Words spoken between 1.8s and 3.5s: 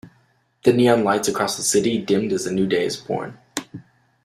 dimmed as a new day is born.